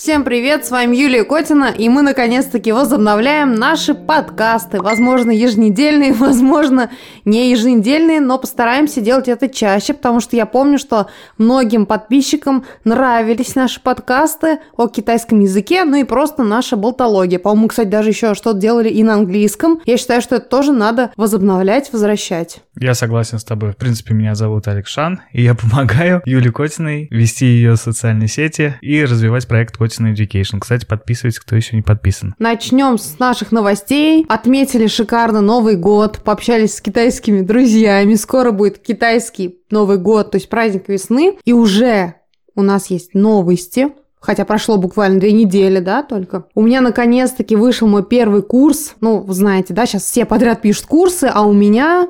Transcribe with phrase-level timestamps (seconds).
[0.00, 4.80] Всем привет, с вами Юлия Котина, и мы наконец-таки возобновляем наши подкасты.
[4.80, 6.90] Возможно, еженедельные, возможно,
[7.26, 13.54] не еженедельные, но постараемся делать это чаще, потому что я помню, что многим подписчикам нравились
[13.54, 17.38] наши подкасты о китайском языке, ну и просто наша болтология.
[17.38, 19.82] По-моему, кстати, даже еще что-то делали и на английском.
[19.84, 22.60] Я считаю, что это тоже надо возобновлять, возвращать.
[22.74, 23.72] Я согласен с тобой.
[23.72, 28.76] В принципе, меня зовут Алекс Шан, и я помогаю Юле Котиной вести ее социальные сети
[28.80, 30.60] и развивать проект Котина Education.
[30.60, 32.34] Кстати, подписывайтесь, кто еще не подписан.
[32.38, 34.24] Начнем с наших новостей.
[34.28, 38.14] Отметили шикарно Новый год, пообщались с китайскими друзьями.
[38.14, 41.38] Скоро будет китайский Новый год, то есть праздник весны.
[41.44, 42.14] И уже
[42.54, 43.88] у нас есть новости.
[44.20, 46.44] Хотя прошло буквально две недели, да, только.
[46.54, 48.94] У меня наконец-таки вышел мой первый курс.
[49.00, 52.06] Ну, знаете, да, сейчас все подряд пишут курсы, а у меня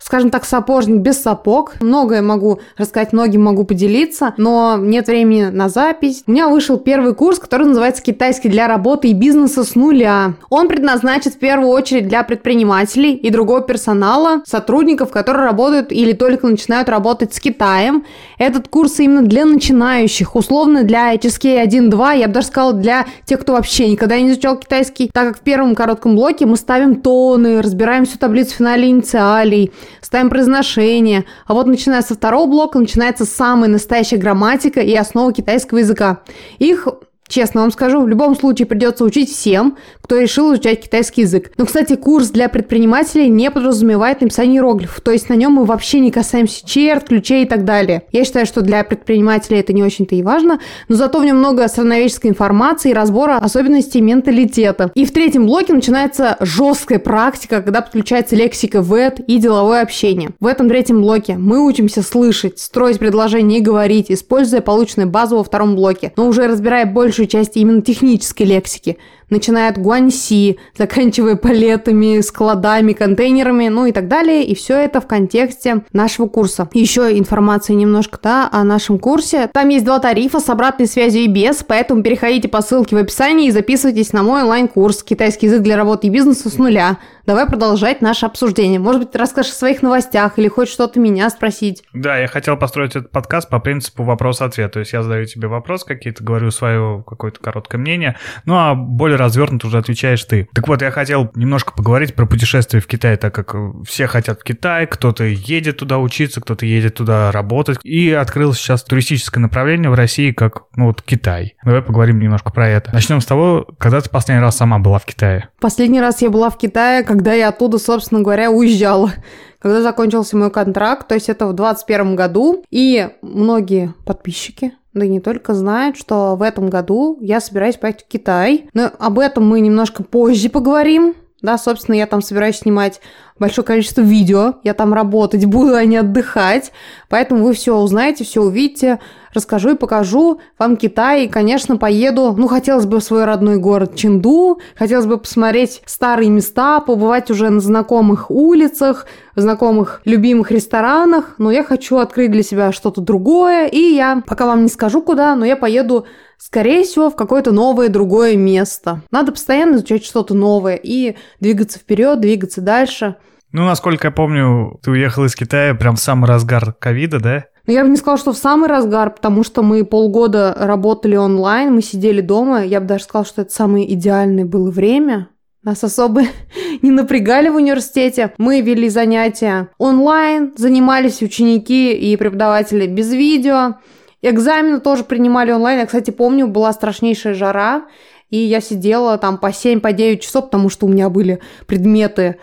[0.00, 1.74] скажем так, сапожник без сапог.
[1.80, 6.24] Многое могу рассказать, многим могу поделиться, но нет времени на запись.
[6.26, 10.34] У меня вышел первый курс, который называется «Китайский для работы и бизнеса с нуля».
[10.48, 16.46] Он предназначен в первую очередь для предпринимателей и другого персонала, сотрудников, которые работают или только
[16.46, 18.04] начинают работать с Китаем.
[18.38, 23.40] Этот курс именно для начинающих, условно для HSK 1.2, я бы даже сказала для тех,
[23.40, 27.60] кто вообще никогда не изучал китайский, так как в первом коротком блоке мы ставим тоны,
[27.60, 31.24] разбираем всю таблицу финале инициалей, ставим произношение.
[31.46, 36.22] А вот начиная со второго блока начинается самая настоящая грамматика и основа китайского языка.
[36.58, 36.88] Их
[37.30, 41.52] Честно вам скажу, в любом случае придется учить всем, кто решил изучать китайский язык.
[41.58, 46.00] Но, кстати, курс для предпринимателей не подразумевает написание иероглифов, то есть на нем мы вообще
[46.00, 48.02] не касаемся черт, ключей и так далее.
[48.10, 50.58] Я считаю, что для предпринимателей это не очень-то и важно,
[50.88, 54.90] но зато в нем много сравновеческой информации и разбора особенностей менталитета.
[54.96, 60.30] И в третьем блоке начинается жесткая практика, когда подключается лексика ВЭД и деловое общение.
[60.40, 65.44] В этом третьем блоке мы учимся слышать, строить предложения и говорить, используя полученную базу во
[65.44, 68.96] втором блоке, но уже разбирая больше большую часть именно технической лексики,
[69.30, 74.44] начиная от гуаньси, заканчивая палетами, складами, контейнерами, ну и так далее.
[74.44, 76.68] И все это в контексте нашего курса.
[76.74, 79.48] Еще информации немножко, да, о нашем курсе.
[79.52, 83.48] Там есть два тарифа с обратной связью и без, поэтому переходите по ссылке в описании
[83.48, 86.98] и записывайтесь на мой онлайн-курс «Китайский язык для работы и бизнеса с нуля».
[87.26, 88.80] Давай продолжать наше обсуждение.
[88.80, 91.84] Может быть, ты расскажешь о своих новостях или хочешь что-то меня спросить.
[91.92, 94.72] Да, я хотел построить этот подкаст по принципу вопрос-ответ.
[94.72, 99.16] То есть я задаю тебе вопрос какие-то, говорю свое какое-то короткое мнение, ну а более
[99.20, 100.48] развернуто уже отвечаешь ты.
[100.54, 103.54] Так вот, я хотел немножко поговорить про путешествие в Китай, так как
[103.86, 107.78] все хотят в Китай, кто-то едет туда учиться, кто-то едет туда работать.
[107.84, 111.54] И открылось сейчас туристическое направление в России, как, ну вот, Китай.
[111.64, 112.92] Давай поговорим немножко про это.
[112.92, 115.48] Начнем с того, когда ты последний раз сама была в Китае?
[115.60, 119.12] Последний раз я была в Китае, когда я оттуда, собственно говоря, уезжала.
[119.60, 122.64] Когда закончился мой контракт, то есть это в 2021 году.
[122.70, 128.08] И многие подписчики, да не только знают, что в этом году я собираюсь поехать в
[128.08, 128.68] Китай.
[128.74, 131.14] Но об этом мы немножко позже поговорим.
[131.42, 133.00] Да, собственно, я там собираюсь снимать
[133.38, 136.70] большое количество видео, я там работать буду, а не отдыхать.
[137.08, 139.00] Поэтому вы все узнаете, все увидите,
[139.32, 141.24] расскажу и покажу вам Китай.
[141.24, 146.28] И, конечно, поеду, ну, хотелось бы в свой родной город Ченду, хотелось бы посмотреть старые
[146.28, 151.36] места, побывать уже на знакомых улицах, в знакомых любимых ресторанах.
[151.38, 155.34] Но я хочу открыть для себя что-то другое, и я пока вам не скажу куда,
[155.34, 156.06] но я поеду
[156.40, 159.02] скорее всего, в какое-то новое другое место.
[159.10, 163.16] Надо постоянно изучать что-то новое и двигаться вперед, двигаться дальше.
[163.52, 167.44] Ну, насколько я помню, ты уехал из Китая прям в самый разгар ковида, да?
[167.66, 171.74] Ну, я бы не сказала, что в самый разгар, потому что мы полгода работали онлайн,
[171.74, 172.64] мы сидели дома.
[172.64, 175.28] Я бы даже сказала, что это самое идеальное было время.
[175.62, 176.22] Нас особо
[176.82, 178.32] не напрягали в университете.
[178.38, 183.74] Мы вели занятия онлайн, занимались ученики и преподаватели без видео.
[184.22, 185.80] Экзамены тоже принимали онлайн.
[185.80, 187.86] Я, кстати, помню, была страшнейшая жара,
[188.28, 192.36] и я сидела там по 7-9 по часов, потому что у меня были предметы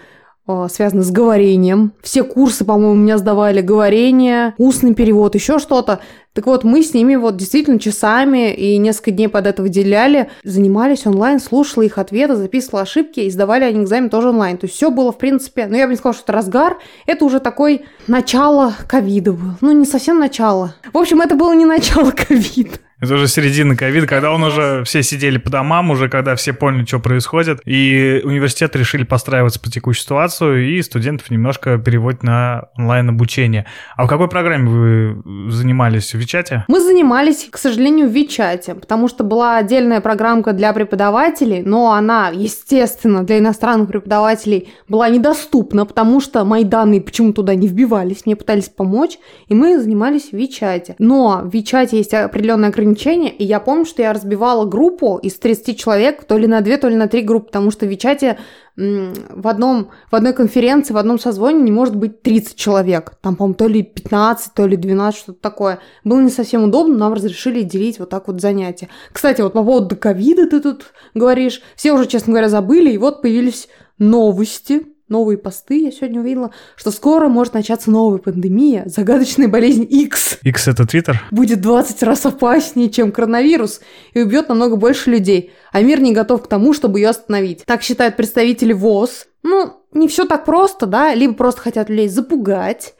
[0.70, 1.94] связано с говорением.
[2.02, 6.00] Все курсы, по-моему, у меня сдавали говорение, устный перевод, еще что-то.
[6.38, 11.08] Так вот, мы с ними вот действительно часами и несколько дней под это выделяли, занимались
[11.08, 14.58] онлайн, слушала их ответы, записывала ошибки и сдавали они экзамен тоже онлайн.
[14.58, 16.78] То есть все было, в принципе, ну я бы не сказала, что это разгар,
[17.08, 19.52] это уже такой начало ковида был.
[19.62, 20.76] Ну не совсем начало.
[20.94, 22.78] В общем, это было не начало ковида.
[23.00, 26.84] Это уже середина ковида, когда он уже все сидели по домам, уже когда все поняли,
[26.84, 33.68] что происходит, и университет решили подстраиваться по текущую ситуацию, и студентов немножко переводить на онлайн-обучение.
[33.96, 36.16] А в какой программе вы занимались?
[36.16, 36.66] В Вичате?
[36.68, 42.30] Мы занимались, к сожалению, в Вичате, потому что была отдельная программка для преподавателей, но она,
[42.34, 48.36] естественно, для иностранных преподавателей была недоступна, потому что мои данные почему туда не вбивались, мне
[48.36, 50.96] пытались помочь, и мы занимались в Вичате.
[50.98, 55.36] Но в Вичате есть определенные ограничения ограничения, и я помню, что я разбивала группу из
[55.36, 58.38] 30 человек то ли на 2, то ли на 3 группы, потому что в Вичате
[58.76, 63.14] в, одном, в одной конференции, в одном созвоне не может быть 30 человек.
[63.22, 65.80] Там, по-моему, то ли 15, то ли 12, что-то такое.
[66.04, 68.88] Было не совсем удобно, нам разрешили делить вот так вот занятия.
[69.12, 71.62] Кстати, вот по поводу ковида ты тут говоришь.
[71.76, 73.68] Все уже, честно говоря, забыли, и вот появились
[73.98, 80.40] новости новые посты, я сегодня увидела, что скоро может начаться новая пандемия, загадочная болезнь X.
[80.44, 81.24] X это Твиттер?
[81.32, 83.82] Будет 20 раз опаснее, чем коронавирус,
[84.14, 87.64] и убьет намного больше людей, а мир не готов к тому, чтобы ее остановить.
[87.66, 89.28] Так считают представители ВОЗ.
[89.44, 92.96] Ну, не все так просто, да, либо просто хотят людей запугать,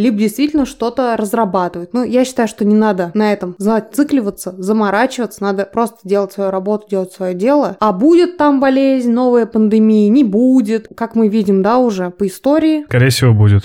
[0.00, 1.92] либо действительно что-то разрабатывают.
[1.92, 6.86] Ну, я считаю, что не надо на этом зацикливаться, заморачиваться, надо просто делать свою работу,
[6.88, 7.76] делать свое дело.
[7.80, 12.84] А будет там болезнь, новая пандемия, не будет, как мы видим, да, уже по истории.
[12.84, 13.64] Скорее всего, будет.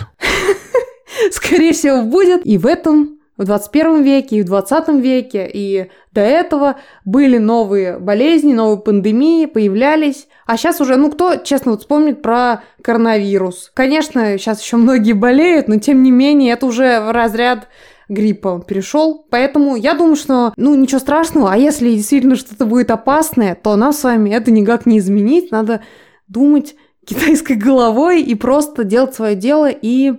[1.31, 2.45] Скорее всего, будет.
[2.45, 7.99] И в этом в 21 веке и в 20 веке, и до этого были новые
[7.99, 10.27] болезни, новые пандемии, появлялись.
[10.45, 13.71] А сейчас уже, ну кто, честно, вот вспомнит про коронавирус.
[13.73, 17.67] Конечно, сейчас еще многие болеют, но тем не менее это уже в разряд
[18.07, 19.25] гриппа перешел.
[19.29, 21.51] Поэтому я думаю, что, ну, ничего страшного.
[21.51, 25.51] А если действительно что-то будет опасное, то нам с вами это никак не изменить.
[25.51, 25.81] Надо
[26.27, 30.13] думать китайской головой и просто делать свое дело и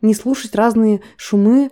[0.00, 1.70] не слушать разные шумы,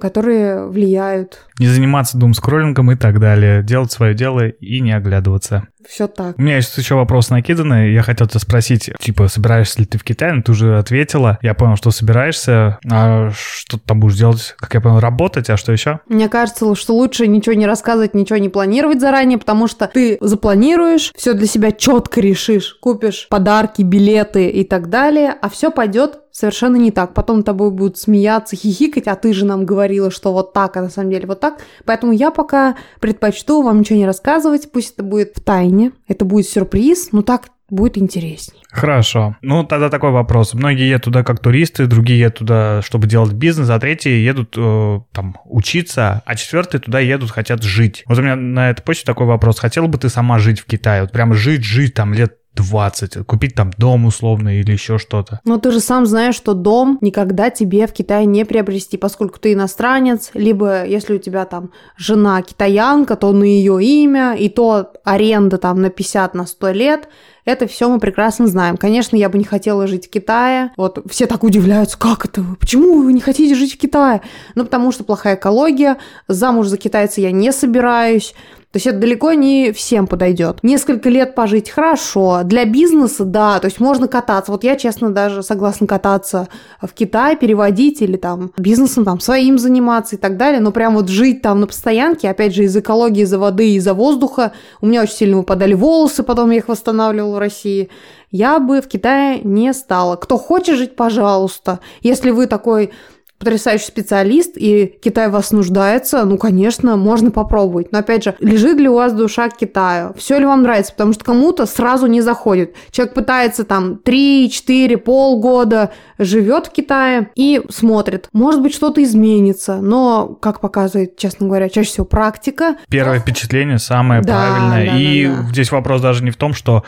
[0.00, 1.40] которые влияют.
[1.58, 3.62] Не заниматься дум-скроллингом и так далее.
[3.62, 5.68] Делать свое дело и не оглядываться.
[5.88, 6.38] Все так.
[6.38, 7.92] У меня есть еще вопрос накиданный.
[7.92, 10.32] Я хотел тебя спросить, типа, собираешься ли ты в Китай?
[10.32, 11.38] Но ты уже ответила.
[11.42, 12.78] Я понял, что собираешься.
[12.90, 14.54] А что ты там будешь делать?
[14.58, 16.00] Как я понял, работать, а что еще?
[16.08, 21.12] Мне кажется, что лучше ничего не рассказывать, ничего не планировать заранее, потому что ты запланируешь,
[21.16, 26.76] все для себя четко решишь, купишь подарки, билеты и так далее, а все пойдет совершенно
[26.76, 27.14] не так.
[27.14, 30.90] Потом тобой будут смеяться, хихикать, а ты же нам говорила, что вот так, а на
[30.90, 31.62] самом деле вот так.
[31.86, 36.48] Поэтому я пока предпочту вам ничего не рассказывать, пусть это будет в тайне, это будет
[36.48, 38.62] сюрприз, но так будет интереснее.
[38.70, 39.36] Хорошо.
[39.40, 40.54] Ну, тогда такой вопрос.
[40.54, 45.00] Многие едут туда как туристы, другие едут туда, чтобы делать бизнес, а третьи едут э,
[45.12, 48.02] там учиться, а четвертые туда едут, хотят жить.
[48.06, 49.60] Вот у меня на этой почте такой вопрос.
[49.60, 51.02] Хотела бы ты сама жить в Китае?
[51.02, 55.40] Вот прям жить, жить там лет 20, купить там дом условно или еще что-то.
[55.44, 59.52] Но ты же сам знаешь, что дом никогда тебе в Китае не приобрести, поскольку ты
[59.52, 65.58] иностранец, либо если у тебя там жена китаянка, то на ее имя, и то аренда
[65.58, 67.08] там на 50, на 100 лет,
[67.44, 68.76] это все мы прекрасно знаем.
[68.76, 70.72] Конечно, я бы не хотела жить в Китае.
[70.76, 72.56] Вот все так удивляются, как это вы?
[72.56, 74.22] Почему вы не хотите жить в Китае?
[74.54, 75.98] Ну, потому что плохая экология,
[76.28, 78.34] замуж за китайца я не собираюсь.
[78.74, 80.58] То есть это далеко не всем подойдет.
[80.64, 82.40] Несколько лет пожить хорошо.
[82.42, 84.50] Для бизнеса, да, то есть можно кататься.
[84.50, 86.48] Вот я, честно, даже согласна кататься
[86.82, 90.58] в Китай, переводить или там бизнесом там своим заниматься и так далее.
[90.58, 94.50] Но прям вот жить там на постоянке, опять же, из экологии, из-за воды, из-за воздуха.
[94.80, 97.90] У меня очень сильно выпадали волосы, потом я их восстанавливала в России
[98.30, 100.16] я бы в Китае не стала.
[100.16, 101.80] Кто хочет жить, пожалуйста.
[102.00, 102.90] Если вы такой
[103.38, 107.92] потрясающий специалист, и Китай вас нуждается, ну, конечно, можно попробовать.
[107.92, 110.14] Но, опять же, лежит ли у вас душа к Китаю?
[110.16, 110.92] Все ли вам нравится?
[110.92, 112.74] Потому что кому-то сразу не заходит.
[112.90, 118.28] Человек пытается там 3, 4, полгода, живет в Китае и смотрит.
[118.32, 122.76] Может быть, что-то изменится, но, как показывает, честно говоря, чаще всего практика.
[122.88, 124.86] Первое впечатление самое да, правильное.
[124.90, 125.48] Да, и да, да.
[125.50, 126.82] здесь вопрос даже не в том, что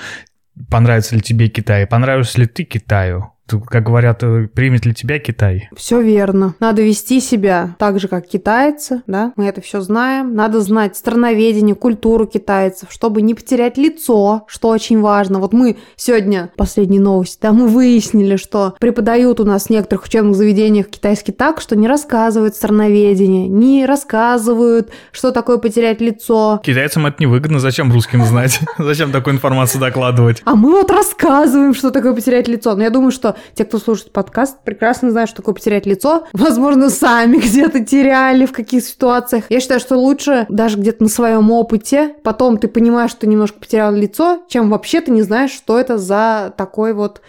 [0.70, 5.69] понравится ли тебе Китай, понравишься ли ты Китаю как говорят, э, примет ли тебя Китай?
[5.76, 6.55] Все верно.
[6.61, 10.35] Надо вести себя так же, как китайцы, да, мы это все знаем.
[10.35, 15.38] Надо знать страноведение, культуру китайцев, чтобы не потерять лицо, что очень важно.
[15.38, 20.37] Вот мы сегодня, последняя новость, да, мы выяснили, что преподают у нас в некоторых учебных
[20.37, 26.61] заведениях китайский так, что не рассказывают страноведение, не рассказывают, что такое потерять лицо.
[26.65, 28.61] Китайцам это невыгодно, зачем русским знать?
[28.79, 30.43] Зачем такую информацию докладывать?
[30.45, 32.75] А мы вот рассказываем, что такое потерять лицо.
[32.75, 36.26] Но я думаю, что те, кто слушает подкаст, прекрасно знают, что такое потерять лицо.
[36.33, 39.45] Возможно, сами где-то теряли в каких ситуациях.
[39.49, 43.93] Я считаю, что лучше даже где-то на своем опыте, потом ты понимаешь, что немножко потерял
[43.95, 47.21] лицо, чем вообще ты не знаешь, что это за такой вот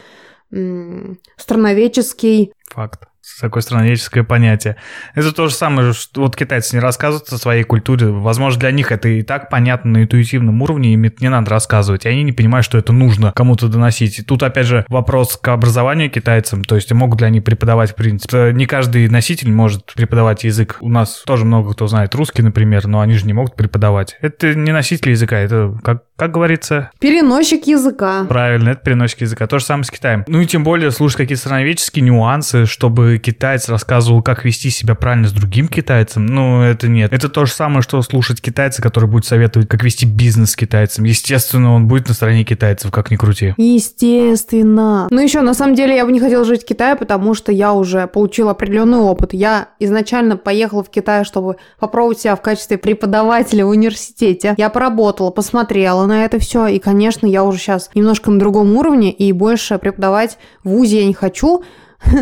[0.51, 3.07] м- страноведческий факт
[3.39, 4.77] такое странническое понятие.
[5.15, 8.07] Это то же самое, что вот китайцы не рассказывают о своей культуре.
[8.07, 12.05] Возможно, для них это и так понятно на интуитивном уровне, им не надо рассказывать.
[12.05, 14.19] И они не понимают, что это нужно кому-то доносить.
[14.19, 16.63] И тут, опять же, вопрос к образованию китайцам.
[16.63, 18.51] То есть могут ли они преподавать, в принципе.
[18.53, 20.77] Не каждый носитель может преподавать язык.
[20.81, 24.17] У нас тоже много кто знает русский, например, но они же не могут преподавать.
[24.21, 26.89] Это не носитель языка, это как как говорится?
[26.99, 28.25] Переносчик языка.
[28.27, 29.45] Правильно, это переносчик языка.
[29.45, 30.25] То же самое с Китаем.
[30.27, 35.27] Ну и тем более слушать какие-то страноведческие нюансы, чтобы китаец рассказывал, как вести себя правильно
[35.27, 36.25] с другим китайцем.
[36.25, 37.13] Ну, это нет.
[37.13, 41.03] Это то же самое, что слушать китайца, который будет советовать, как вести бизнес с китайцем.
[41.03, 43.53] Естественно, он будет на стороне китайцев, как ни крути.
[43.57, 45.07] Естественно.
[45.11, 47.73] Ну еще, на самом деле, я бы не хотела жить в Китае, потому что я
[47.73, 49.33] уже получила определенный опыт.
[49.33, 54.55] Я изначально поехала в Китай, чтобы попробовать себя в качестве преподавателя в университете.
[54.57, 56.67] Я поработала, посмотрела на это все.
[56.67, 61.07] И, конечно, я уже сейчас немножко на другом уровне, и больше преподавать в ВУЗе я
[61.07, 61.63] не хочу.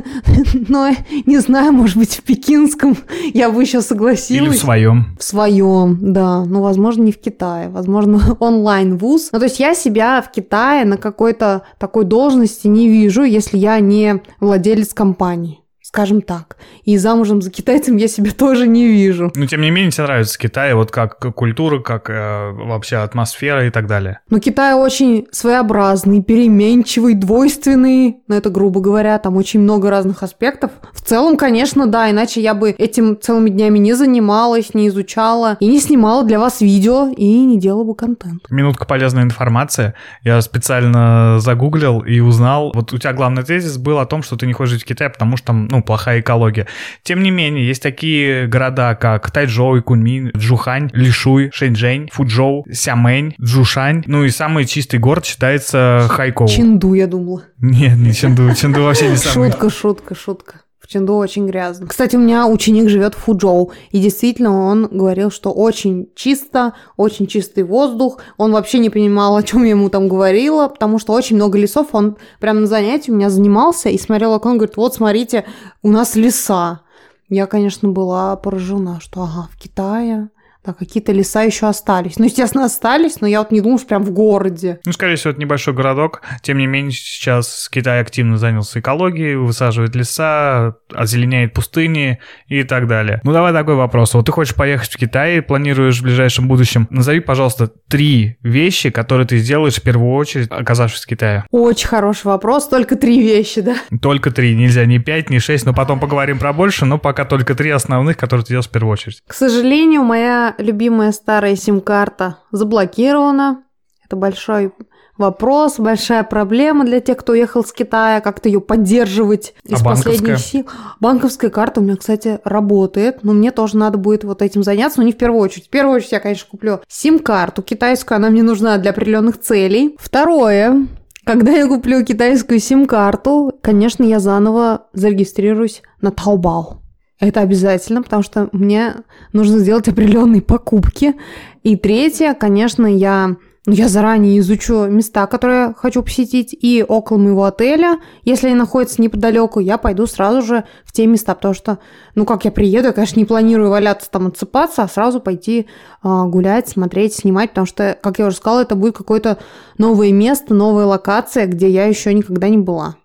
[0.69, 0.91] Но,
[1.25, 2.97] не знаю, может быть, в пекинском
[3.33, 4.49] я бы еще согласилась.
[4.49, 5.15] Или в своем.
[5.19, 6.45] В своем, да.
[6.45, 7.69] Ну, возможно, не в Китае.
[7.69, 9.29] Возможно, онлайн-вуз.
[9.31, 13.79] Ну, то есть я себя в Китае на какой-то такой должности не вижу, если я
[13.79, 15.59] не владелец компании
[15.95, 16.57] скажем так.
[16.83, 19.31] И замужем за китайцем я себя тоже не вижу.
[19.33, 23.69] Но тем не менее тебе нравится Китай, вот как культура, как э, вообще атмосфера и
[23.69, 24.19] так далее.
[24.29, 30.71] Но Китай очень своеобразный, переменчивый, двойственный, но это грубо говоря, там очень много разных аспектов.
[30.91, 35.67] В целом, конечно, да, иначе я бы этим целыми днями не занималась, не изучала и
[35.67, 38.49] не снимала для вас видео и не делала бы контент.
[38.49, 39.93] Минутка полезной информации.
[40.23, 44.45] Я специально загуглил и узнал, вот у тебя главный тезис был о том, что ты
[44.45, 46.67] не хочешь жить в Китае, потому что там, ну, плохая экология.
[47.03, 54.03] Тем не менее, есть такие города, как Тайчжоу, Куньмин, Джухань, Лишуй, Шэньчжэнь, Фуджоу, Сямэнь, Джушань.
[54.07, 56.47] Ну и самый чистый город считается Хайкоу.
[56.47, 57.43] Чинду, я думала.
[57.59, 58.53] Нет, не Чинду.
[58.55, 59.51] Чинду вообще не самый.
[59.51, 60.64] Шутка, шутка, шутка.
[60.87, 61.87] В очень грязно.
[61.87, 67.27] Кстати, у меня ученик живет в Фуджоу, и действительно он говорил, что очень чисто, очень
[67.27, 68.19] чистый воздух.
[68.37, 71.87] Он вообще не понимал, о чем я ему там говорила, потому что очень много лесов.
[71.93, 75.45] Он прямо на занятии у меня занимался и смотрел окно, говорит, вот смотрите,
[75.81, 76.81] у нас леса.
[77.29, 80.29] Я, конечно, была поражена, что ага, в Китае
[80.65, 82.17] да, какие-то леса еще остались.
[82.17, 84.79] Ну, естественно, остались, но я вот не думаю, что прям в городе.
[84.85, 86.21] Ну, скорее всего, это небольшой городок.
[86.41, 93.21] Тем не менее, сейчас Китай активно занялся экологией, высаживает леса, озеленяет пустыни и так далее.
[93.23, 94.13] Ну, давай такой вопрос.
[94.13, 96.87] Вот ты хочешь поехать в Китай, планируешь в ближайшем будущем.
[96.89, 101.45] Назови, пожалуйста, три вещи, которые ты сделаешь в первую очередь, оказавшись в Китае.
[101.51, 102.67] Очень хороший вопрос.
[102.67, 103.75] Только три вещи, да?
[104.01, 104.55] Только три.
[104.55, 108.17] Нельзя ни пять, ни шесть, но потом поговорим про больше, но пока только три основных,
[108.17, 109.21] которые ты делаешь в первую очередь.
[109.27, 113.63] К сожалению, моя любимая старая сим-карта заблокирована.
[114.05, 114.71] Это большой
[115.17, 120.39] вопрос, большая проблема для тех, кто уехал с Китая, как-то ее поддерживать из а последних
[120.39, 120.67] сил.
[120.99, 125.05] Банковская карта у меня, кстати, работает, но мне тоже надо будет вот этим заняться, но
[125.05, 125.67] не в первую очередь.
[125.67, 129.95] В первую очередь я, конечно, куплю сим-карту китайскую, она мне нужна для определенных целей.
[129.99, 130.87] Второе,
[131.25, 136.84] когда я куплю китайскую сим-карту, конечно, я заново зарегистрируюсь на Taobao.
[137.19, 138.95] Это обязательно, потому что мне
[139.31, 141.15] нужно сделать определенные покупки.
[141.63, 147.45] И третье, конечно, я, ну, я заранее изучу места, которые хочу посетить, и около моего
[147.45, 151.79] отеля, если они находятся неподалеку, я пойду сразу же в те места, потому что,
[152.15, 155.67] ну, как я приеду, я, конечно, не планирую валяться там, отсыпаться, а сразу пойти
[156.03, 159.37] э, гулять, смотреть, снимать, потому что, как я уже сказала, это будет какое-то
[159.77, 162.97] новое место, новая локация, где я еще никогда не была.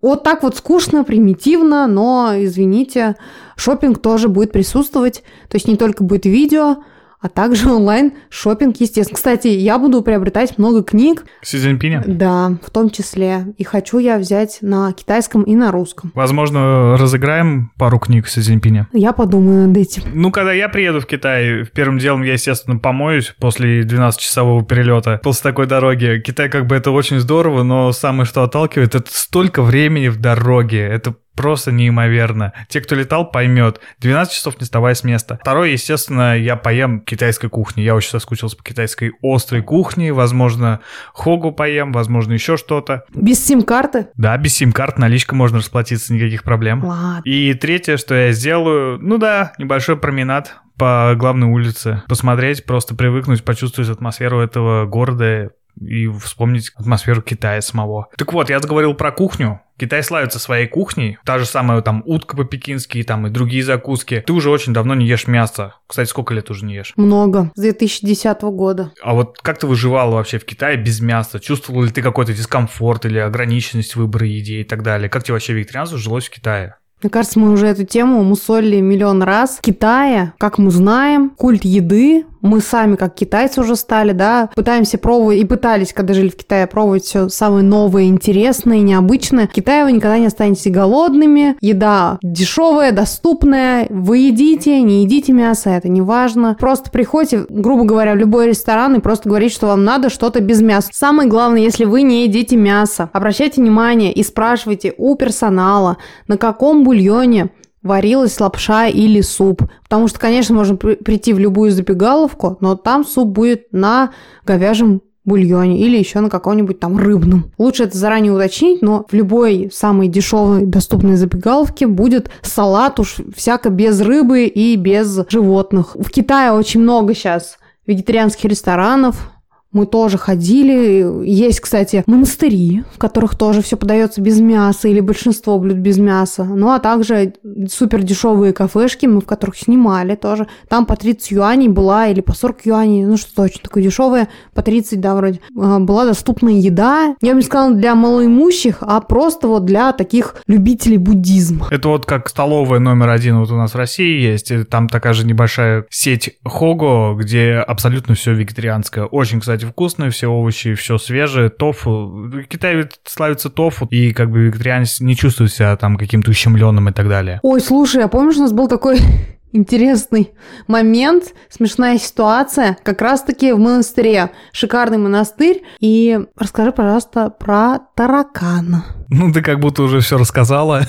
[0.00, 3.16] Вот так вот скучно, примитивно, но, извините,
[3.56, 5.24] шопинг тоже будет присутствовать.
[5.48, 6.78] То есть не только будет видео,
[7.20, 9.16] а также онлайн шопинг, естественно.
[9.16, 11.24] Кстати, я буду приобретать много книг.
[11.42, 12.04] Си Цзиньпиня?
[12.06, 13.46] Да, в том числе.
[13.56, 16.12] И хочу я взять на китайском и на русском.
[16.14, 18.88] Возможно, разыграем пару книг Си Цзиньпиня.
[18.92, 20.02] Я подумаю над этим.
[20.12, 25.50] Ну, когда я приеду в Китай, первым делом я, естественно, помоюсь после 12-часового перелета, после
[25.50, 26.22] такой дороги.
[26.24, 30.80] Китай как бы это очень здорово, но самое, что отталкивает, это столько времени в дороге.
[30.80, 32.52] Это просто неимоверно.
[32.68, 33.80] Те, кто летал, поймет.
[34.00, 35.38] 12 часов не вставая с места.
[35.40, 37.82] Второе, естественно, я поем китайской кухни.
[37.82, 40.12] Я очень соскучился по китайской острой кухне.
[40.12, 40.80] Возможно,
[41.12, 43.04] хогу поем, возможно, еще что-то.
[43.14, 44.08] Без сим-карты?
[44.16, 46.84] Да, без сим-карт, наличка можно расплатиться, никаких проблем.
[46.84, 47.22] Ладно.
[47.24, 52.02] И третье, что я сделаю, ну да, небольшой променад по главной улице.
[52.08, 58.08] Посмотреть, просто привыкнуть, почувствовать атмосферу этого города, и вспомнить атмосферу Китая самого.
[58.16, 59.60] Так вот, я заговорил про кухню.
[59.78, 61.18] Китай славится своей кухней.
[61.24, 64.24] Та же самая там утка по-пекински, там и другие закуски.
[64.26, 65.74] Ты уже очень давно не ешь мясо.
[65.86, 66.92] Кстати, сколько лет уже не ешь?
[66.96, 67.52] Много.
[67.54, 68.92] С 2010 года.
[69.00, 71.38] А вот как ты выживала вообще в Китае без мяса?
[71.38, 75.08] Чувствовал ли ты какой-то дискомфорт или ограниченность выбора еды и так далее?
[75.08, 76.74] Как тебе вообще вегетарианство жилось в Китае?
[77.02, 79.58] Мне кажется, мы уже эту тему мусолили миллион раз.
[79.58, 84.98] В Китае, как мы знаем, культ еды мы сами, как китайцы уже стали, да, пытаемся
[84.98, 89.48] пробовать и пытались, когда жили в Китае, пробовать все самое новое, интересное, необычное.
[89.48, 91.56] В Китае вы никогда не останетесь голодными.
[91.60, 93.86] Еда дешевая, доступная.
[93.90, 96.56] Вы едите, не едите мясо, это не важно.
[96.58, 100.60] Просто приходите, грубо говоря, в любой ресторан и просто говорите, что вам надо что-то без
[100.60, 100.90] мяса.
[100.92, 106.84] Самое главное, если вы не едите мясо, обращайте внимание и спрашивайте у персонала, на каком
[106.88, 107.50] бульоне
[107.82, 109.62] варилась лапша или суп.
[109.82, 114.10] Потому что, конечно, можно прийти в любую забегаловку, но там суп будет на
[114.46, 117.52] говяжьем бульоне или еще на каком-нибудь там рыбном.
[117.58, 123.68] Лучше это заранее уточнить, но в любой самой дешевой доступной забегаловке будет салат уж всяко
[123.68, 125.94] без рыбы и без животных.
[125.94, 129.30] В Китае очень много сейчас вегетарианских ресторанов,
[129.72, 131.26] мы тоже ходили.
[131.26, 136.44] Есть, кстати, монастыри, в которых тоже все подается без мяса или большинство блюд без мяса.
[136.44, 137.34] Ну, а также
[137.70, 140.46] супер дешевые кафешки, мы в которых снимали тоже.
[140.68, 144.62] Там по 30 юаней была или по 40 юаней, ну что-то очень такое дешевое, по
[144.62, 145.40] 30, да, вроде.
[145.58, 147.14] А, была доступна еда.
[147.20, 151.68] Я бы не сказала для малоимущих, а просто вот для таких любителей буддизма.
[151.70, 154.52] Это вот как столовая номер один вот у нас в России есть.
[154.70, 159.04] Там такая же небольшая сеть Хого, где абсолютно все вегетарианское.
[159.04, 162.30] Очень, кстати, кстати, вкусные, все овощи, все свежее, тофу.
[162.48, 167.08] Китай славится тофу, и как бы вегетарианец не чувствует себя там каким-то ущемленным и так
[167.08, 167.40] далее.
[167.42, 169.00] Ой, слушай, а помнишь, у нас был такой
[169.52, 170.30] интересный
[170.68, 174.30] момент, смешная ситуация, как раз-таки в монастыре.
[174.52, 175.62] Шикарный монастырь.
[175.80, 178.84] И расскажи, пожалуйста, про таракана.
[179.10, 180.82] Ну, ты как будто уже все рассказала.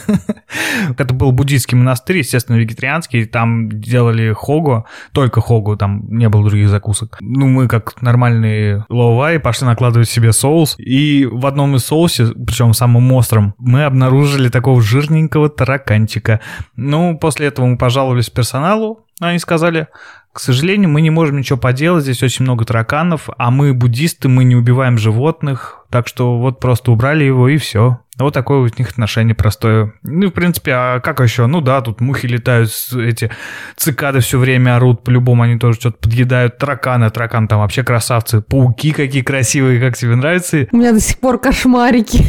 [0.98, 3.26] Это был буддийский монастырь, естественно, вегетарианский.
[3.26, 7.18] Там делали хогу, только хогу, там не было других закусок.
[7.22, 10.76] Ну, мы как нормальные ловай пошли накладывать себе соус.
[10.78, 16.42] И в одном из соусе, причем самым острым, мы обнаружили такого жирненького тараканчика.
[16.76, 19.88] Ну, после этого мы пожаловались персоналу, они сказали,
[20.32, 24.44] к сожалению, мы не можем ничего поделать, здесь очень много тараканов, а мы буддисты, мы
[24.44, 28.00] не убиваем животных, так что вот просто убрали его и все.
[28.20, 29.94] Вот такое у них отношение простое.
[30.04, 31.48] Ну, в принципе, а как еще?
[31.48, 33.32] Ну да, тут мухи летают, эти
[33.76, 36.58] цикады все время орут, по-любому они тоже что-то подъедают.
[36.58, 38.42] Тараканы, таракан там вообще красавцы.
[38.42, 40.68] Пауки какие красивые, как тебе нравится?
[40.72, 42.26] У меня до сих пор кошмарики.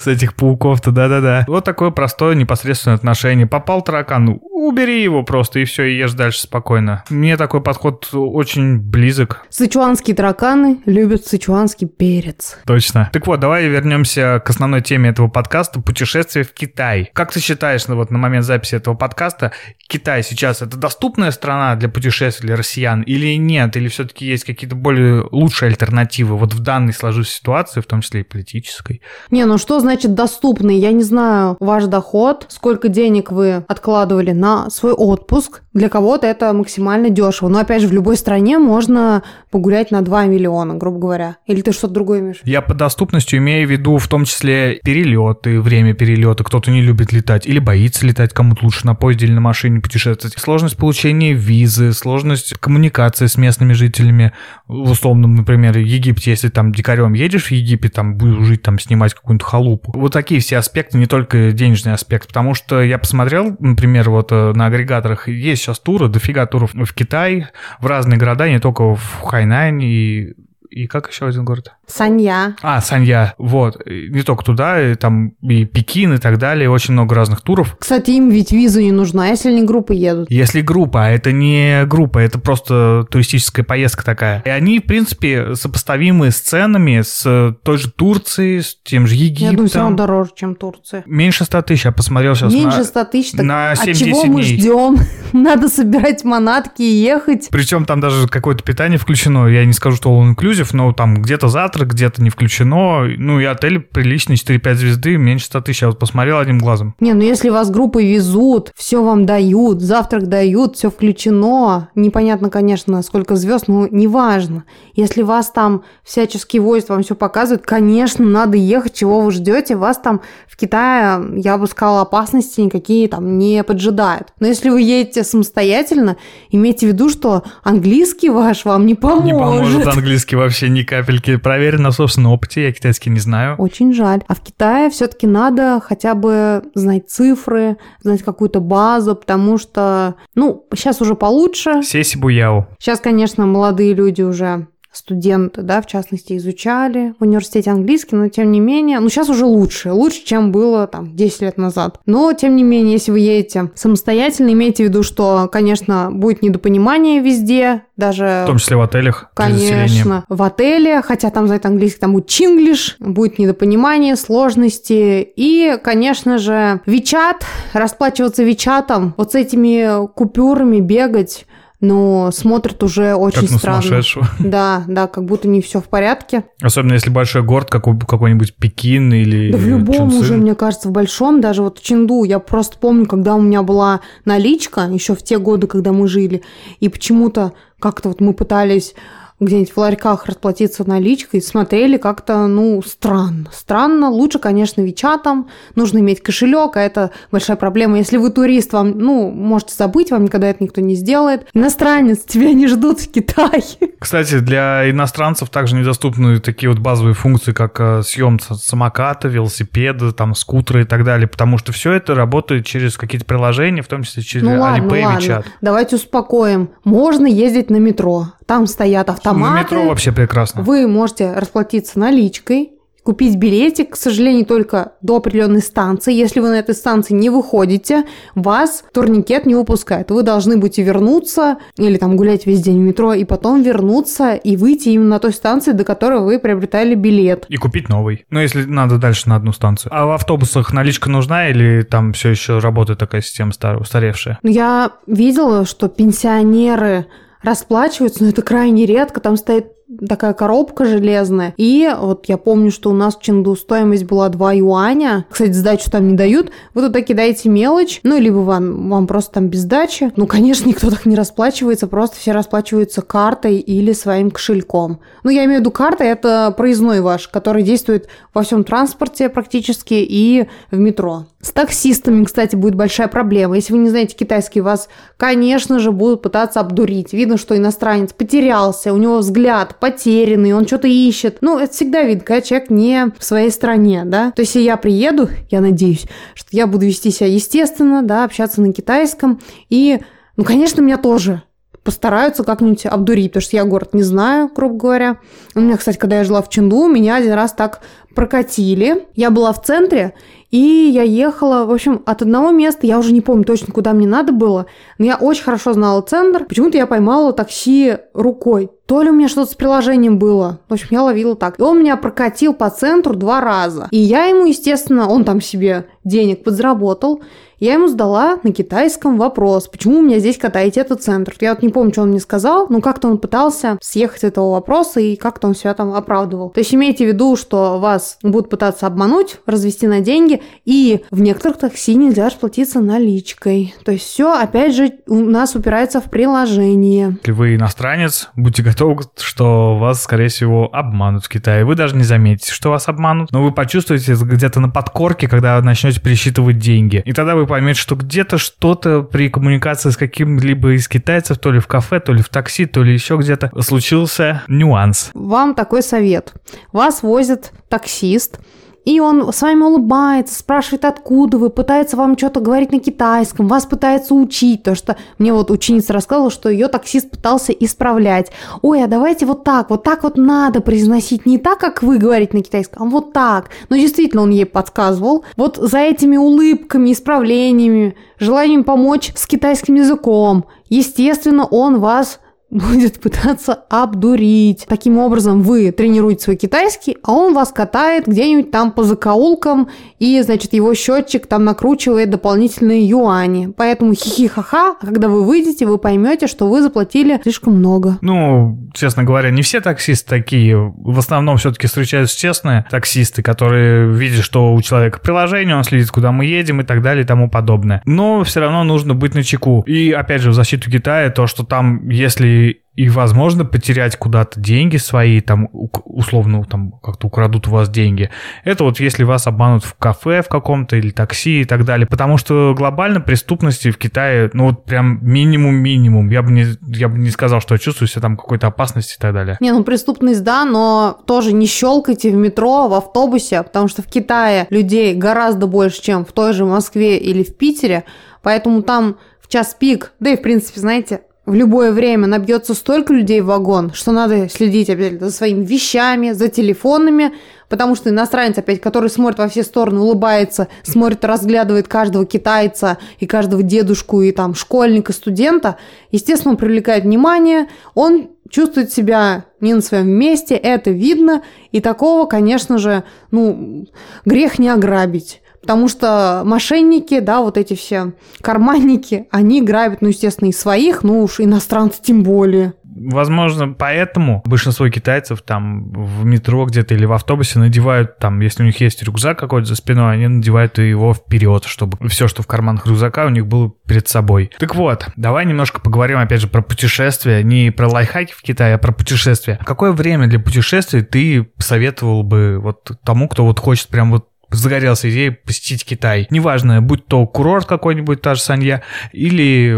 [0.00, 1.44] С этих пауков-то, да-да-да.
[1.46, 3.46] Вот такое простое непосредственное отношение.
[3.46, 7.04] Попал таракан, ну, убери его просто и все, и ешь дальше спокойно.
[7.10, 9.44] Мне такой подход очень близок.
[9.50, 12.58] Сычуанские тараканы любят сычуанский перец.
[12.66, 13.10] Точно.
[13.12, 17.10] Так вот, давай вернемся к основной теме этого подкаста– путешествие в Китай.
[17.12, 19.52] Как ты считаешь, ну, вот на момент записи этого подкаста,
[19.88, 23.76] Китай сейчас это доступная страна для путешествий для россиян или нет?
[23.76, 28.20] Или все-таки есть какие-то более лучшие альтернативы вот в данной сложившейся ситуации, в том числе
[28.20, 29.00] и политической?
[29.30, 30.78] Не, ну что значит доступный?
[30.78, 35.62] Я не знаю ваш доход, сколько денег вы откладывали на свой отпуск.
[35.72, 37.48] Для кого-то это максимально дешево.
[37.48, 41.36] Но опять же, в любой стране можно погулять на 2 миллиона, грубо говоря.
[41.46, 42.40] Или ты что-то другое имеешь?
[42.44, 46.44] Я по доступностью имею в виду в том числе перелеты, время перелета.
[46.44, 50.38] Кто-то не любит летать или боится летать, кому-то лучше на поезде или на машине путешествовать.
[50.38, 54.32] Сложность получения визы, сложность коммуникации с местными жителями.
[54.66, 59.14] В условном, например, Египте, если там дикарем едешь в Египет, там будешь жить, там снимать
[59.14, 59.92] какую-нибудь халупу.
[59.94, 62.28] Вот такие все аспекты, не только денежный аспект.
[62.28, 66.94] Потому что я посмотрел, например, вот э, на агрегаторах есть сейчас туры, дофига туров в
[66.94, 67.46] Китай,
[67.80, 70.34] в разные города, не только в Хайнань и
[70.70, 71.72] и как еще один город?
[71.86, 72.56] Санья.
[72.62, 73.80] А, Санья, вот.
[73.86, 77.76] Не только туда, и там и Пекин и так далее, очень много разных туров.
[77.78, 80.30] Кстати, им ведь виза не нужна, если они группы едут.
[80.30, 84.42] Если группа, а это не группа, это просто туристическая поездка такая.
[84.44, 89.46] И они, в принципе, сопоставимы с ценами с той же Турцией, с тем же Египтом.
[89.46, 91.02] Я думаю, все равно дороже, чем Турция.
[91.06, 94.24] Меньше 100 тысяч, я посмотрел сейчас Меньше на, 100 тысяч, так на 7 от чего
[94.24, 94.58] мы дней.
[94.58, 94.96] ждем?
[95.32, 97.48] Надо собирать манатки и ехать.
[97.50, 99.46] Причем там даже какое-то питание включено.
[99.46, 103.04] Я не скажу, что all inclusive, но там где-то завтрак, где-то не включено.
[103.16, 105.82] Ну и отель приличный, 4-5 звезды, меньше 100 тысяч.
[105.82, 106.94] Я вот посмотрел одним глазом.
[107.00, 111.88] Не, ну если вас группой везут, все вам дают, завтрак дают, все включено.
[111.94, 114.64] Непонятно, конечно, сколько звезд, но неважно.
[114.94, 119.76] Если вас там всячески возят, вам все показывают, конечно, надо ехать, чего вы ждете.
[119.76, 124.28] Вас там в Китае, я бы сказала, опасности никакие там не поджидают.
[124.40, 126.16] Но если вы едете самостоятельно,
[126.50, 129.24] имейте в виду, что английский ваш вам не поможет.
[129.24, 131.36] Не поможет английский вообще ни капельки.
[131.36, 133.56] Проверено на собственном опыте, я китайский не знаю.
[133.56, 134.20] Очень жаль.
[134.26, 140.66] А в Китае все-таки надо хотя бы знать цифры, знать какую-то базу, потому что, ну,
[140.74, 141.82] сейчас уже получше.
[141.82, 142.68] Сеси Буяо.
[142.78, 148.50] Сейчас, конечно, молодые люди уже студенты, да, в частности, изучали в университете английский, но тем
[148.50, 152.00] не менее, ну сейчас уже лучше, лучше, чем было там 10 лет назад.
[152.06, 157.20] Но тем не менее, если вы едете самостоятельно, имейте в виду, что, конечно, будет недопонимание
[157.20, 158.42] везде, даже...
[158.44, 159.30] В том числе в отелях.
[159.34, 165.28] Конечно, в отеле, хотя там за это английский, там будет чинглиш, будет недопонимание, сложности.
[165.36, 171.46] И, конечно же, Вичат, расплачиваться Вичатом, вот с этими купюрами бегать,
[171.80, 173.82] но смотрят уже очень как странно.
[173.82, 174.28] сумасшедшего.
[174.38, 176.44] Да, да, как будто не все в порядке.
[176.60, 180.20] Особенно если большой город, как какой-нибудь Пекин или Да в любом Чунцин.
[180.20, 183.62] уже, мне кажется, в большом, даже вот в Ченду, я просто помню, когда у меня
[183.62, 186.42] была наличка, еще в те годы, когда мы жили,
[186.80, 188.94] и почему-то как-то вот мы пытались
[189.40, 193.46] где-нибудь в ларьках расплатиться наличкой, смотрели как-то, ну, странно.
[193.52, 194.10] Странно.
[194.10, 195.48] Лучше, конечно, Вичатом.
[195.74, 197.98] Нужно иметь кошелек, а это большая проблема.
[197.98, 201.46] Если вы турист, вам, ну, можете забыть, вам никогда это никто не сделает.
[201.54, 203.62] Иностранец, тебя не ждут в Китае.
[203.98, 210.34] Кстати, для иностранцев также недоступны такие вот базовые функции, как э, съем самоката, велосипеда, там,
[210.34, 214.22] скутера и так далее, потому что все это работает через какие-то приложения, в том числе
[214.22, 215.18] через Ну ладно, Alipay ладно.
[215.18, 215.44] WeChat.
[215.60, 216.70] Давайте успокоим.
[216.84, 218.26] Можно ездить на метро.
[218.46, 219.54] Там стоят автоматы.
[219.54, 220.62] На метро вообще прекрасно.
[220.62, 222.72] Вы можете расплатиться наличкой,
[223.04, 226.12] купить билетик, к сожалению, только до определенной станции.
[226.12, 230.10] Если вы на этой станции не выходите, вас турникет не выпускает.
[230.10, 234.56] Вы должны будете вернуться или там гулять весь день в метро и потом вернуться и
[234.58, 237.46] выйти именно на той станции, до которой вы приобретали билет.
[237.48, 238.26] И купить новый.
[238.28, 239.90] Ну, если надо дальше на одну станцию.
[239.94, 244.38] А в автобусах наличка нужна или там все еще работает такая система стар- устаревшая?
[244.42, 247.06] Но Я видела, что пенсионеры
[247.42, 249.20] расплачиваются, но это крайне редко.
[249.20, 249.72] Там стоит
[250.06, 251.54] такая коробка железная.
[251.56, 255.26] И вот я помню, что у нас в Ченду стоимость была 2 юаня.
[255.30, 256.50] Кстати, сдачу там не дают.
[256.74, 260.12] Вы туда кидаете мелочь, ну, либо вам, вам просто там без сдачи.
[260.16, 265.00] Ну, конечно, никто так не расплачивается, просто все расплачиваются картой или своим кошельком.
[265.22, 269.94] Ну, я имею в виду карта, это проездной ваш, который действует во всем транспорте практически
[269.94, 271.26] и в метро.
[271.40, 273.54] С таксистами, кстати, будет большая проблема.
[273.54, 277.12] Если вы не знаете китайский, вас, конечно же, будут пытаться обдурить.
[277.12, 281.38] Видно, что иностранец потерялся, у него взгляд потерянный, он что-то ищет.
[281.40, 284.30] Ну, это всегда видно, когда человек не в своей стране, да.
[284.32, 288.60] То есть, если я приеду, я надеюсь, что я буду вести себя естественно, да, общаться
[288.60, 289.40] на китайском.
[289.68, 290.00] И,
[290.36, 291.42] ну, конечно, меня тоже
[291.82, 295.18] постараются как-нибудь обдурить, потому что я город не знаю, грубо говоря.
[295.54, 297.80] У меня, кстати, когда я жила в Ченду, меня один раз так
[298.14, 299.06] прокатили.
[299.14, 300.14] Я была в центре,
[300.50, 304.06] и я ехала, в общем, от одного места, я уже не помню точно, куда мне
[304.06, 306.46] надо было, но я очень хорошо знала центр.
[306.46, 308.70] Почему-то я поймала такси рукой.
[308.86, 310.60] То ли у меня что-то с приложением было.
[310.68, 311.58] В общем, я ловила так.
[311.58, 313.88] И он меня прокатил по центру два раза.
[313.90, 317.20] И я ему, естественно, он там себе денег подзаработал.
[317.60, 321.34] Я ему сдала на китайском вопрос, почему у меня здесь катаете этот центр.
[321.40, 324.52] Я вот не помню, что он мне сказал, но как-то он пытался съехать с этого
[324.52, 326.50] вопроса и как-то он себя там оправдывал.
[326.50, 331.20] То есть имейте в виду, что вас будут пытаться обмануть, развести на деньги, и в
[331.20, 333.74] некоторых такси нельзя расплатиться наличкой.
[333.84, 337.16] То есть все, опять же, у нас упирается в приложение.
[337.22, 341.64] Если вы иностранец, будьте готовы, что вас, скорее всего, обманут в Китае.
[341.64, 346.00] Вы даже не заметите, что вас обманут, но вы почувствуете где-то на подкорке, когда начнете
[346.00, 347.02] пересчитывать деньги.
[347.04, 351.58] И тогда вы поймете, что где-то что-то при коммуникации с каким-либо из китайцев, то ли
[351.58, 355.10] в кафе, то ли в такси, то ли еще где-то, случился нюанс.
[355.14, 356.34] Вам такой совет.
[356.72, 358.38] Вас возит таксист,
[358.88, 363.66] и он с вами улыбается, спрашивает, откуда вы, пытается вам что-то говорить на китайском, вас
[363.66, 368.32] пытается учить, то что мне вот ученица рассказывала, что ее таксист пытался исправлять.
[368.62, 372.34] Ой, а давайте вот так, вот так вот надо произносить, не так, как вы говорите
[372.34, 373.50] на китайском, а вот так.
[373.68, 375.22] Но действительно он ей подсказывал.
[375.36, 382.20] Вот за этими улыбками, исправлениями, желанием помочь с китайским языком, естественно, он вас
[382.50, 384.64] будет пытаться обдурить.
[384.68, 390.20] Таким образом, вы тренируете свой китайский, а он вас катает где-нибудь там по закоулкам, и,
[390.22, 393.52] значит, его счетчик там накручивает дополнительные юани.
[393.56, 397.98] Поэтому хихи-ха-ха, а когда вы выйдете, вы поймете, что вы заплатили слишком много.
[398.00, 400.56] Ну, честно говоря, не все таксисты такие.
[400.56, 406.12] В основном все-таки встречаются честные таксисты, которые видят, что у человека приложение, он следит, куда
[406.12, 407.82] мы едем и так далее и тому подобное.
[407.84, 409.62] Но все равно нужно быть на чеку.
[409.66, 412.38] И опять же, в защиту Китая, то, что там, если
[412.78, 418.08] и возможно потерять куда-то деньги свои, там условно там как-то украдут у вас деньги.
[418.44, 421.88] Это вот если вас обманут в кафе в каком-то или такси и так далее.
[421.88, 426.08] Потому что глобально преступности в Китае, ну вот прям минимум-минимум.
[426.10, 429.00] Я бы не, я бы не сказал, что я чувствую себя там какой-то опасности и
[429.00, 429.38] так далее.
[429.40, 433.86] Не, ну преступность, да, но тоже не щелкайте в метро, в автобусе, потому что в
[433.86, 437.82] Китае людей гораздо больше, чем в той же Москве или в Питере,
[438.22, 442.94] поэтому там в час пик, да и в принципе, знаете, в любое время набьется столько
[442.94, 447.12] людей в вагон, что надо следить обязательно за своими вещами, за телефонами,
[447.50, 453.06] потому что иностранец опять, который смотрит во все стороны, улыбается, смотрит, разглядывает каждого китайца и
[453.06, 455.58] каждого дедушку и там школьника, студента,
[455.90, 462.06] естественно, он привлекает внимание, он чувствует себя не на своем месте, это видно, и такого,
[462.06, 463.66] конечно же, ну,
[464.06, 465.20] грех не ограбить.
[465.40, 471.02] Потому что мошенники, да, вот эти все карманники, они грабят, ну, естественно, и своих, ну
[471.02, 472.54] уж иностранцы тем более.
[472.80, 478.46] Возможно, поэтому большинство китайцев там в метро где-то или в автобусе надевают там, если у
[478.46, 482.66] них есть рюкзак какой-то за спиной, они надевают его вперед, чтобы все, что в карманах
[482.66, 484.30] рюкзака, у них было перед собой.
[484.38, 488.58] Так вот, давай немножко поговорим опять же про путешествия, не про лайфхаки в Китае, а
[488.58, 489.40] про путешествия.
[489.44, 494.90] Какое время для путешествий ты посоветовал бы вот тому, кто вот хочет прям вот загорелся
[494.90, 496.06] идеей посетить Китай.
[496.10, 498.62] Неважно, будь то курорт какой-нибудь, та же Санья,
[498.92, 499.56] или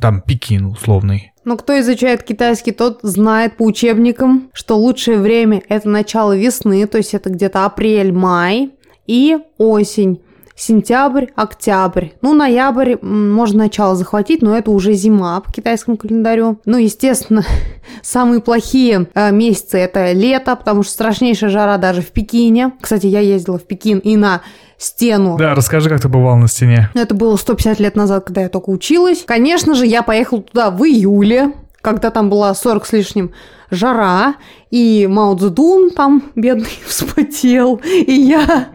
[0.00, 1.32] там Пекин условный.
[1.44, 6.96] Но кто изучает китайский, тот знает по учебникам, что лучшее время– это начало весны, то
[6.96, 8.70] есть это где-то апрель-май,
[9.06, 10.20] и осень
[10.56, 12.08] сентябрь, октябрь.
[12.22, 16.60] Ну, ноябрь можно начало захватить, но это уже зима по китайскому календарю.
[16.64, 17.44] Ну, естественно,
[18.02, 22.72] самые плохие э, месяцы это лето, потому что страшнейшая жара даже в Пекине.
[22.80, 24.42] Кстати, я ездила в Пекин и на
[24.78, 25.36] стену.
[25.38, 26.90] Да, расскажи, как ты бывал на стене.
[26.94, 29.24] Это было 150 лет назад, когда я только училась.
[29.26, 33.32] Конечно же, я поехала туда в июле, когда там была 40 с лишним
[33.74, 34.34] жара,
[34.74, 38.70] и Мао Цзэдун там, бедный, вспотел, и я,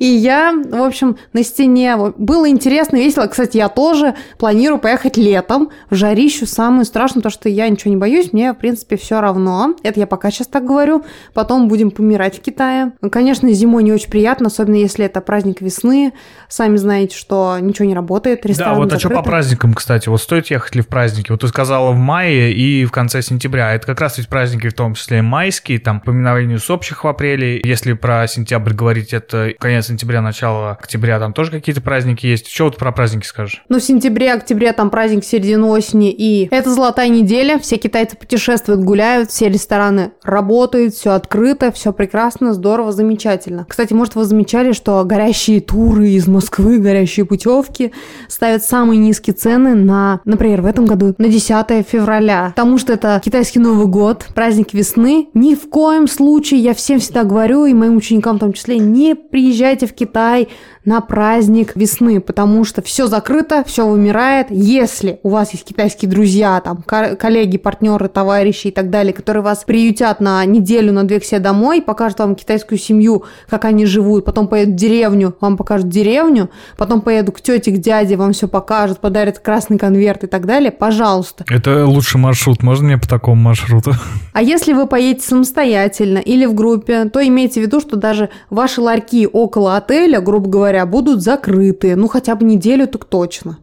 [0.00, 1.96] и я, в общем, на стене.
[2.16, 3.26] Было интересно, весело.
[3.26, 7.96] Кстати, я тоже планирую поехать летом в жарищу, самую страшную, потому что я ничего не
[7.96, 9.76] боюсь, мне, в принципе, все равно.
[9.84, 11.04] Это я пока сейчас так говорю.
[11.34, 12.92] Потом будем помирать в Китае.
[13.12, 16.14] Конечно, зимой не очень приятно, особенно если это праздник весны.
[16.48, 20.08] Сами знаете, что ничего не работает, Да, вот а что по праздникам, кстати?
[20.08, 21.30] Вот стоит ехать ли в праздники?
[21.30, 23.74] Вот ты сказала в мае и в конце сентября.
[23.74, 27.60] Это как раз ведь праздники в том числе майские, там, поминовение общих в апреле.
[27.64, 32.48] Если про сентябрь говорить, это конец сентября, начало октября, там тоже какие-то праздники есть.
[32.48, 33.62] Что вот про праздники скажешь?
[33.68, 38.80] Ну, в сентябре, октябре там праздник середины осени, и это золотая неделя, все китайцы путешествуют,
[38.82, 43.66] гуляют, все рестораны работают, все открыто, все прекрасно, здорово, замечательно.
[43.68, 47.92] Кстати, может, вы замечали, что горящие туры из Москвы, горящие путевки
[48.28, 53.20] ставят самые низкие цены на, например, в этом году на 10 февраля, потому что это
[53.24, 57.96] китайский Новый год, праздник весны, ни в коем случае, я всем всегда говорю, и моим
[57.96, 60.48] ученикам в том числе, не приезжайте в Китай
[60.88, 64.46] на праздник весны, потому что все закрыто, все вымирает.
[64.48, 69.64] Если у вас есть китайские друзья, там, коллеги, партнеры, товарищи и так далее, которые вас
[69.64, 74.24] приютят на неделю, на две к себе домой, покажут вам китайскую семью, как они живут,
[74.24, 76.48] потом поедут в деревню, вам покажут деревню,
[76.78, 80.72] потом поедут к тете, к дяде, вам все покажут, подарят красный конверт и так далее,
[80.72, 81.44] пожалуйста.
[81.50, 83.92] Это лучший маршрут, можно мне по такому маршруту?
[84.32, 88.80] А если вы поедете самостоятельно или в группе, то имейте в виду, что даже ваши
[88.80, 93.58] ларьки около отеля, грубо говоря, говоря, будут закрыты, ну хотя бы неделю так точно.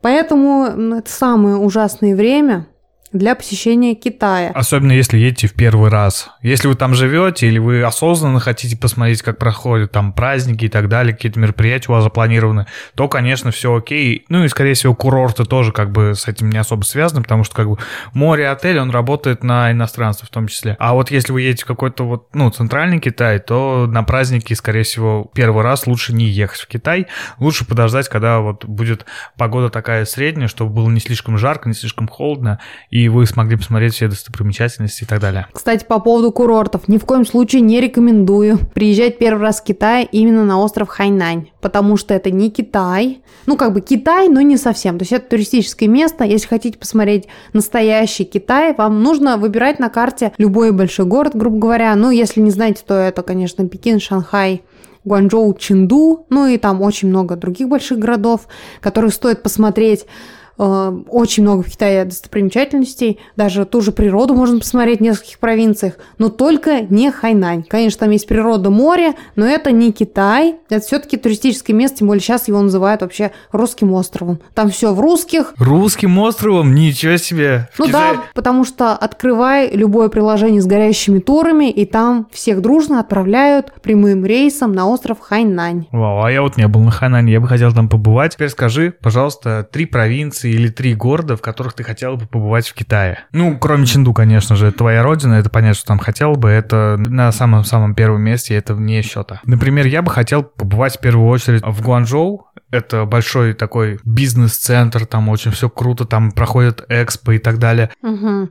[0.00, 2.66] Поэтому это самое ужасное время–
[3.12, 4.50] для посещения Китая.
[4.54, 6.30] Особенно если едете в первый раз.
[6.42, 10.88] Если вы там живете или вы осознанно хотите посмотреть, как проходят там праздники и так
[10.88, 14.24] далее, какие-то мероприятия у вас запланированы, то, конечно, все окей.
[14.28, 17.54] Ну и, скорее всего, курорты тоже как бы с этим не особо связаны, потому что
[17.54, 17.78] как бы
[18.12, 20.76] море, отель, он работает на иностранцев в том числе.
[20.78, 24.82] А вот если вы едете в какой-то вот, ну, центральный Китай, то на праздники, скорее
[24.82, 27.06] всего, первый раз лучше не ехать в Китай.
[27.38, 32.08] Лучше подождать, когда вот будет погода такая средняя, чтобы было не слишком жарко, не слишком
[32.08, 32.58] холодно,
[32.90, 35.46] и вы смогли посмотреть все достопримечательности и так далее.
[35.52, 36.88] Кстати, по поводу курортов.
[36.88, 41.50] Ни в коем случае не рекомендую приезжать первый раз в Китай именно на остров Хайнань,
[41.60, 43.20] потому что это не Китай.
[43.46, 44.98] Ну, как бы Китай, но не совсем.
[44.98, 46.24] То есть это туристическое место.
[46.24, 51.94] Если хотите посмотреть настоящий Китай, вам нужно выбирать на карте любой большой город, грубо говоря.
[51.94, 54.62] Ну, если не знаете, то это, конечно, Пекин, Шанхай,
[55.04, 58.48] Гуанчжоу, Чинду, ну и там очень много других больших городов,
[58.80, 60.06] которые стоит посмотреть.
[60.58, 65.94] Э, очень много в Китае достопримечательностей, даже ту же природу можно посмотреть в нескольких провинциях,
[66.18, 67.62] но только не Хайнань.
[67.62, 72.20] Конечно, там есть природа моря, но это не Китай, это все-таки туристическое место, тем более
[72.20, 74.40] сейчас его называют вообще русским островом.
[74.54, 75.54] Там все в русских.
[75.58, 76.74] Русским островом?
[76.74, 77.68] Ничего себе!
[77.74, 78.14] В ну Китае...
[78.14, 84.24] да, потому что открывай любое приложение с горящими турами, и там всех дружно отправляют прямым
[84.26, 85.86] рейсом на остров Хайнань.
[85.92, 88.34] Вау, а я вот не был на Хайнане, я бы хотел там побывать.
[88.34, 92.68] Теперь скажи, пожалуйста, три провинции провинции или три города, в которых ты хотел бы побывать
[92.68, 93.24] в Китае?
[93.32, 96.96] Ну, кроме Ченду, конечно же, это твоя родина, это понятно, что там хотел бы, это
[96.98, 99.40] на самом-самом первом месте, это вне счета.
[99.44, 105.28] Например, я бы хотел побывать в первую очередь в Гуанчжоу, это большой такой бизнес-центр, там
[105.28, 107.90] очень все круто, там проходят экспо и так далее.
[108.02, 108.50] Угу.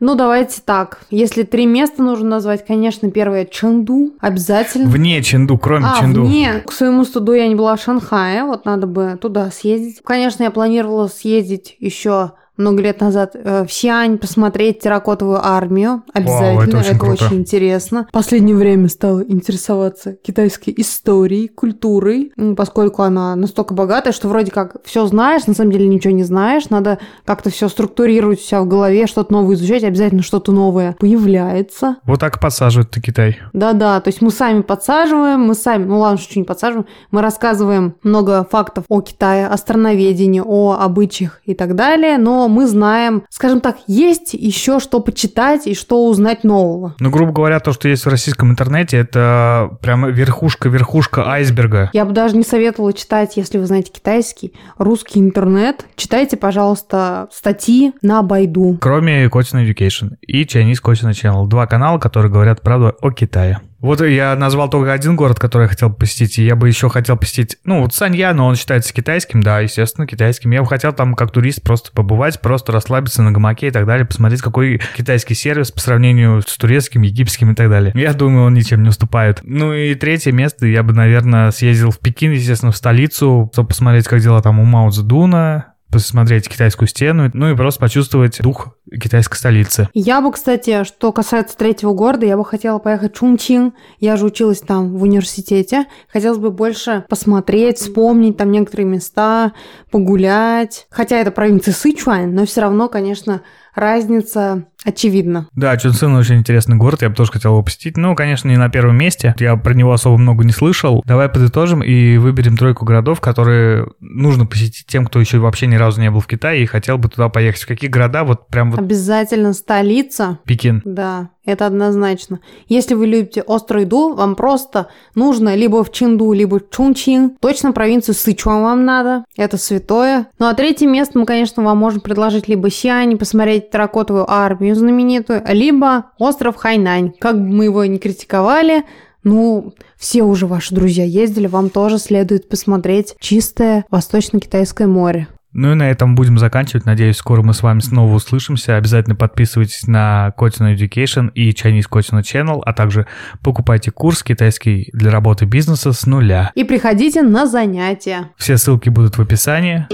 [0.00, 1.02] Ну, давайте так.
[1.10, 4.14] Если три места нужно назвать, конечно, первое Чэнду.
[4.20, 4.88] Обязательно.
[4.88, 6.24] Вне Чэнду, кроме а, Чэнду.
[6.24, 6.62] вне.
[6.66, 8.44] К своему студу я не была в Шанхае.
[8.44, 10.00] Вот надо бы туда съездить.
[10.02, 16.02] Конечно, я планировала съездить еще много лет назад э, в Сиань посмотреть терракотовую армию.
[16.12, 17.24] Обязательно, Вау, это очень, это круто.
[17.26, 18.06] очень интересно.
[18.08, 24.76] В последнее время стала интересоваться китайской историей, культурой, поскольку она настолько богатая, что вроде как
[24.84, 26.70] все знаешь, на самом деле ничего не знаешь.
[26.70, 31.96] Надо как-то все структурировать у себя в голове, что-то новое изучать, обязательно что-то новое появляется.
[32.04, 33.38] Вот так подсаживают ты Китай.
[33.52, 37.94] Да-да, то есть мы сами подсаживаем, мы сами, ну ладно, что не подсаживаем, мы рассказываем
[38.02, 43.60] много фактов о Китае, о страноведении, о обычаях и так далее, но мы знаем, скажем
[43.60, 46.94] так, есть еще что почитать и что узнать нового.
[46.98, 51.90] Ну, грубо говоря, то, что есть в российском интернете, это прямо верхушка-верхушка айсберга.
[51.92, 55.86] Я бы даже не советовала читать, если вы знаете китайский, русский интернет.
[55.96, 58.78] Читайте, пожалуйста, статьи на Байду.
[58.80, 61.46] Кроме Kotin Education и Chinese Kotin Channel.
[61.46, 63.60] Два канала, которые говорят правду о Китае.
[63.80, 67.16] Вот я назвал только один город, который я хотел посетить, и я бы еще хотел
[67.16, 70.50] посетить, ну, вот Санья, но он считается китайским, да, естественно, китайским.
[70.50, 74.06] Я бы хотел там как турист просто побывать, просто расслабиться на гамаке и так далее,
[74.06, 77.92] посмотреть, какой китайский сервис по сравнению с турецким, египетским и так далее.
[77.94, 79.40] Я думаю, он ничем не уступает.
[79.42, 84.06] Ну и третье место, я бы, наверное, съездил в Пекин, естественно, в столицу, чтобы посмотреть,
[84.06, 89.36] как дела там у Мао Цзэдуна, посмотреть китайскую стену, ну и просто почувствовать дух китайской
[89.36, 89.88] столицы.
[89.94, 93.72] Я бы, кстати, что касается третьего города, я бы хотела поехать в Чунчин.
[93.98, 95.86] Я же училась там в университете.
[96.12, 99.52] Хотелось бы больше посмотреть, вспомнить там некоторые места,
[99.90, 100.86] погулять.
[100.90, 103.42] Хотя это провинция Сычуань, но все равно, конечно,
[103.74, 105.46] разница очевидна.
[105.54, 107.96] Да, Чунцин очень интересный город, я бы тоже хотел его посетить.
[107.96, 109.34] Ну, конечно, не на первом месте.
[109.38, 111.02] Я про него особо много не слышал.
[111.04, 116.00] Давай подытожим и выберем тройку городов, которые нужно посетить тем, кто еще вообще ни разу
[116.00, 117.62] не был в Китае и хотел бы туда поехать.
[117.62, 118.24] В какие города?
[118.24, 120.38] Вот прям вот Обязательно столица.
[120.46, 120.80] Пекин.
[120.86, 122.40] Да, это однозначно.
[122.66, 127.36] Если вы любите острую еду, вам просто нужно либо в Чинду, либо в Чунчин.
[127.40, 129.26] Точно провинцию Сычуан вам надо.
[129.36, 130.28] Это святое.
[130.38, 135.42] Ну а третье место мы, конечно, вам можем предложить либо Сиань, посмотреть терракотовую армию знаменитую,
[135.46, 137.12] либо остров Хайнань.
[137.18, 138.84] Как бы мы его ни критиковали,
[139.22, 145.28] ну, все уже ваши друзья ездили, вам тоже следует посмотреть чистое Восточно-Китайское море.
[145.52, 146.86] Ну и на этом будем заканчивать.
[146.86, 148.76] Надеюсь, скоро мы с вами снова услышимся.
[148.76, 153.06] Обязательно подписывайтесь на Kotin Education и Chinese Kotin Channel, а также
[153.42, 156.52] покупайте курс китайский для работы бизнеса с нуля.
[156.54, 158.30] И приходите на занятия.
[158.36, 159.86] Все ссылки будут в описании.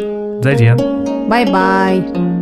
[0.43, 1.29] 再见.
[1.29, 2.36] Bye-bye.